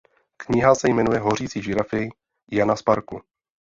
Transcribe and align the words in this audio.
Kniha 0.37 0.75
se 0.75 0.89
jmenuje 0.89 1.19
Hořící 1.19 1.61
žirafy. 1.61 2.09
Jana 2.51 2.75
z 2.75 2.81
parku. 2.81 3.21